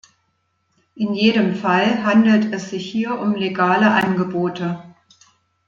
In 0.95 1.13
jedem 1.13 1.53
Fall 1.53 2.03
handelt 2.03 2.51
es 2.55 2.71
sich 2.71 2.89
hier 2.89 3.19
um 3.19 3.35
legale 3.35 3.91
Angebote. 3.91 4.81